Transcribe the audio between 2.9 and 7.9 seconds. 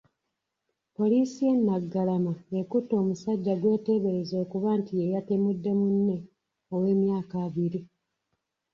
omusajja gw'eteebereza okuba nti ye yatemudde munne ow'emyaka abiri.